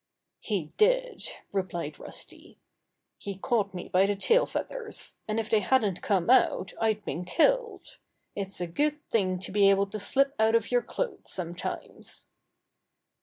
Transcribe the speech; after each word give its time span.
"He 0.39 0.71
did," 0.77 1.27
replied 1.51 1.99
Rusty. 1.99 2.57
"He 3.19 3.35
caught 3.37 3.75
me 3.75 3.87
by 3.87 4.07
the 4.07 4.15
tail 4.15 4.47
feathers, 4.47 5.19
and 5.27 5.39
if 5.39 5.47
they 5.47 5.59
hadn't 5.59 6.01
come 6.01 6.27
out 6.27 6.73
I'd 6.81 7.05
been 7.05 7.23
killed. 7.23 7.99
It's 8.35 8.59
a 8.59 8.65
good 8.65 8.99
thing 9.11 9.37
to 9.37 9.51
be 9.51 9.69
able 9.69 9.85
to 9.85 9.99
slip 9.99 10.33
out 10.39 10.55
of 10.55 10.71
your 10.71 10.81
clothes 10.81 11.29
sometimes." 11.31 12.31